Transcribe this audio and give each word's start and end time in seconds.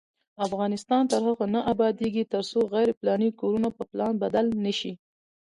افغانستان 0.47 1.03
تر 1.11 1.21
هغو 1.27 1.45
نه 1.55 1.59
ابادیږي، 1.73 2.23
ترڅو 2.33 2.59
غیر 2.73 2.89
پلاني 2.99 3.29
کورونه 3.39 3.69
په 3.77 3.83
پلان 3.91 4.13
بدل 4.23 4.45
نشي. 4.65 4.93